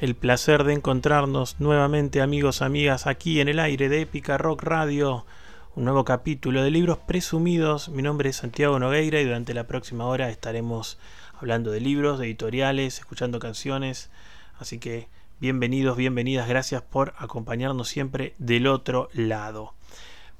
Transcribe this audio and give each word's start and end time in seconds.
el 0.00 0.14
placer 0.14 0.62
de 0.62 0.74
encontrarnos 0.74 1.56
nuevamente 1.58 2.20
amigos, 2.20 2.62
amigas, 2.62 3.08
aquí 3.08 3.40
en 3.40 3.48
el 3.48 3.58
aire 3.58 3.88
de 3.88 4.02
Épica 4.02 4.38
Rock 4.38 4.62
Radio, 4.62 5.26
un 5.74 5.84
nuevo 5.84 6.04
capítulo 6.04 6.62
de 6.62 6.70
libros 6.70 6.98
presumidos. 6.98 7.88
Mi 7.88 8.02
nombre 8.02 8.28
es 8.28 8.36
Santiago 8.36 8.78
Nogueira 8.78 9.20
y 9.20 9.24
durante 9.24 9.54
la 9.54 9.66
próxima 9.66 10.06
hora 10.06 10.30
estaremos 10.30 10.98
hablando 11.40 11.72
de 11.72 11.80
libros, 11.80 12.20
de 12.20 12.26
editoriales, 12.26 13.00
escuchando 13.00 13.40
canciones. 13.40 14.10
Así 14.60 14.78
que 14.78 15.08
bienvenidos, 15.40 15.96
bienvenidas, 15.96 16.48
gracias 16.48 16.82
por 16.82 17.14
acompañarnos 17.18 17.88
siempre 17.88 18.36
del 18.38 18.68
otro 18.68 19.08
lado. 19.14 19.74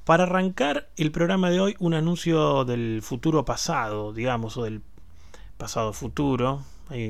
Para 0.05 0.23
arrancar 0.23 0.89
el 0.97 1.11
programa 1.11 1.51
de 1.51 1.59
hoy, 1.59 1.75
un 1.81 1.95
anuncio 1.95 2.65
del 2.65 3.03
futuro 3.03 3.45
pasado, 3.45 4.13
digamos, 4.13 4.57
o 4.57 4.63
del 4.63 4.83
pasado 5.57 5.93
futuro, 5.93 6.63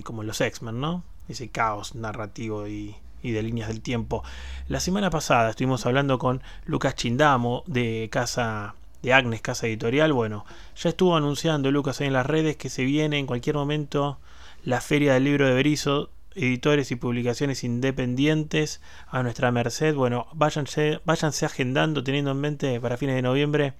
como 0.02 0.22
los 0.22 0.40
X-Men, 0.40 0.80
¿no? 0.80 1.04
Ese 1.28 1.48
caos 1.48 1.94
narrativo 1.94 2.66
y, 2.66 2.96
de 3.22 3.42
líneas 3.42 3.68
del 3.68 3.80
tiempo. 3.80 4.22
La 4.68 4.80
semana 4.80 5.10
pasada 5.10 5.50
estuvimos 5.50 5.84
hablando 5.86 6.18
con 6.18 6.42
Lucas 6.64 6.94
Chindamo 6.94 7.64
de 7.66 8.08
Casa 8.10 8.74
de 9.02 9.12
Agnes, 9.12 9.42
Casa 9.42 9.66
Editorial. 9.66 10.12
Bueno, 10.12 10.46
ya 10.76 10.90
estuvo 10.90 11.16
anunciando 11.16 11.70
Lucas 11.70 12.00
ahí 12.00 12.06
en 12.06 12.12
las 12.12 12.26
redes 12.26 12.56
que 12.56 12.68
se 12.68 12.84
viene 12.84 13.18
en 13.18 13.26
cualquier 13.26 13.56
momento 13.56 14.18
la 14.64 14.80
Feria 14.80 15.14
del 15.14 15.24
Libro 15.24 15.46
de 15.46 15.54
Berizo, 15.54 16.10
editores 16.34 16.90
y 16.90 16.96
publicaciones 16.96 17.64
independientes 17.64 18.80
a 19.08 19.22
nuestra 19.22 19.50
merced. 19.50 19.94
Bueno, 19.94 20.26
váyanse, 20.32 21.00
váyanse 21.04 21.46
agendando, 21.46 22.02
teniendo 22.02 22.30
en 22.30 22.40
mente 22.40 22.80
para 22.80 22.96
fines 22.96 23.16
de 23.16 23.22
noviembre 23.22 23.74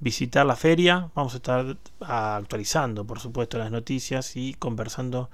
visitar 0.00 0.44
la 0.44 0.56
feria. 0.56 1.10
Vamos 1.14 1.34
a 1.34 1.36
estar 1.36 1.76
actualizando, 2.00 3.06
por 3.06 3.20
supuesto, 3.20 3.58
las 3.58 3.70
noticias 3.70 4.36
y 4.36 4.54
conversando 4.54 5.30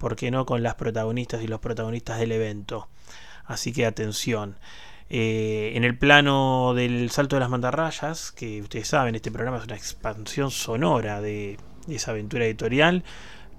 ¿por 0.00 0.16
qué 0.16 0.32
no?, 0.32 0.46
con 0.46 0.64
las 0.64 0.74
protagonistas 0.74 1.42
y 1.42 1.46
los 1.46 1.60
protagonistas 1.60 2.18
del 2.18 2.32
evento. 2.32 2.88
Así 3.44 3.72
que 3.72 3.86
atención. 3.86 4.56
Eh, 5.10 5.72
en 5.74 5.84
el 5.84 5.98
plano 5.98 6.72
del 6.74 7.10
salto 7.10 7.36
de 7.36 7.40
las 7.40 7.50
mantarrayas, 7.50 8.32
que 8.32 8.62
ustedes 8.62 8.88
saben, 8.88 9.14
este 9.14 9.30
programa 9.30 9.58
es 9.58 9.64
una 9.64 9.76
expansión 9.76 10.50
sonora 10.50 11.20
de 11.20 11.58
esa 11.86 12.12
aventura 12.12 12.46
editorial. 12.46 13.04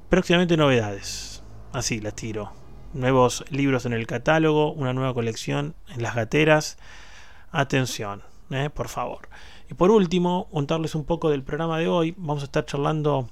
Próximamente 0.10 0.58
novedades. 0.58 1.44
Así 1.74 2.02
las 2.02 2.16
tiro. 2.16 2.52
Nuevos 2.94 3.46
libros 3.52 3.86
en 3.86 3.94
el 3.94 4.08
catálogo, 4.08 4.74
una 4.74 4.94
nueva 4.94 5.14
colección 5.14 5.76
en 5.90 6.02
las 6.02 6.16
gateras. 6.16 6.78
Atención, 7.52 8.24
eh, 8.50 8.70
por 8.74 8.88
favor. 8.88 9.30
Y 9.70 9.76
por 9.76 9.92
último, 9.92 10.50
contarles 10.52 10.96
un 10.96 11.06
poco 11.06 11.30
del 11.30 11.44
programa 11.44 11.78
de 11.78 11.88
hoy. 11.88 12.16
Vamos 12.18 12.42
a 12.42 12.46
estar 12.46 12.66
charlando 12.66 13.30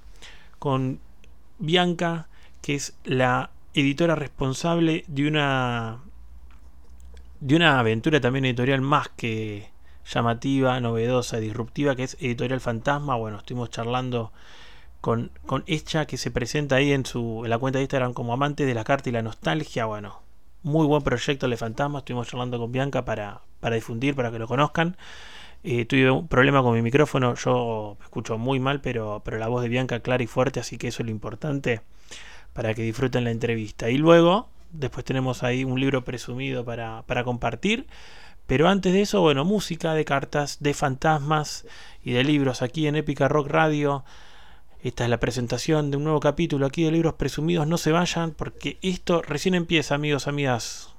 con 0.60 1.00
Bianca 1.58 2.29
que 2.62 2.76
es 2.76 2.98
la 3.04 3.52
editora 3.74 4.16
responsable 4.16 5.04
de 5.08 5.28
una 5.28 6.00
de 7.40 7.56
una 7.56 7.80
aventura 7.80 8.20
también 8.20 8.46
editorial 8.46 8.82
más 8.82 9.10
que 9.10 9.70
llamativa, 10.06 10.80
novedosa, 10.80 11.38
disruptiva, 11.40 11.96
que 11.96 12.04
es 12.04 12.18
Editorial 12.20 12.60
Fantasma. 12.60 13.16
Bueno, 13.16 13.38
estuvimos 13.38 13.70
charlando 13.70 14.34
con, 15.02 15.32
con 15.46 15.64
ella 15.68 16.06
que 16.06 16.18
se 16.18 16.32
presenta 16.32 16.76
ahí 16.76 16.92
en 16.92 17.06
su 17.06 17.44
en 17.46 17.50
la 17.50 17.58
cuenta 17.58 17.80
de 17.80 17.84
Instagram 17.84 18.14
como 18.14 18.34
amante 18.34 18.66
de 18.66 18.74
la 18.74 18.84
carta 18.84 19.10
y 19.10 19.14
la 19.14 19.22
nostalgia. 19.22 19.86
Bueno, 19.86 20.22
muy 20.64 20.86
buen 20.86 21.04
proyecto 21.04 21.48
de 21.48 21.58
Fantasma. 21.58 22.00
Estuvimos 22.00 22.28
charlando 22.28 22.60
con 22.60 22.72
Bianca 22.72 23.06
para, 23.06 23.42
para 23.60 23.76
difundir, 23.76 24.16
para 24.16 24.32
que 24.32 24.40
lo 24.40 24.48
conozcan. 24.48 24.98
Eh, 25.64 25.86
tuve 25.86 26.10
un 26.10 26.28
problema 26.28 26.62
con 26.64 26.74
mi 26.74 26.82
micrófono, 26.82 27.36
yo 27.36 27.98
escucho 28.02 28.38
muy 28.38 28.60
mal, 28.62 28.80
pero, 28.80 29.22
pero 29.26 29.38
la 29.38 29.50
voz 29.50 29.62
de 29.62 29.68
Bianca 29.68 30.00
clara 30.00 30.24
y 30.24 30.28
fuerte, 30.28 30.62
así 30.62 30.78
que 30.78 30.88
eso 30.88 31.04
es 31.04 31.08
lo 31.08 31.12
importante 31.12 31.82
para 32.60 32.74
que 32.74 32.82
disfruten 32.82 33.24
la 33.24 33.32
entrevista. 33.32 33.90
Y 33.90 33.98
luego, 33.98 34.50
después 34.74 35.06
tenemos 35.06 35.44
ahí 35.44 35.64
un 35.64 35.80
libro 35.80 36.04
presumido 36.04 36.66
para, 36.66 37.04
para 37.04 37.24
compartir. 37.24 37.88
Pero 38.48 38.68
antes 38.68 38.92
de 38.92 39.02
eso, 39.02 39.22
bueno, 39.22 39.46
música 39.46 39.94
de 39.94 40.04
cartas, 40.04 40.58
de 40.60 40.74
fantasmas 40.74 41.66
y 42.04 42.12
de 42.12 42.26
libros 42.26 42.62
aquí 42.62 42.86
en 42.88 42.98
Épica 42.98 43.30
Rock 43.30 43.48
Radio. 43.48 44.04
Esta 44.84 45.06
es 45.06 45.10
la 45.10 45.22
presentación 45.22 45.90
de 45.90 45.96
un 45.96 46.04
nuevo 46.04 46.20
capítulo 46.20 46.66
aquí 46.66 46.84
de 46.84 46.92
libros 46.92 47.14
presumidos. 47.14 47.66
No 47.66 47.78
se 47.78 47.94
vayan 47.94 48.32
porque 48.32 48.78
esto 48.82 49.22
recién 49.22 49.56
empieza, 49.56 49.96
amigos, 49.96 50.28
amigas. 50.28 50.94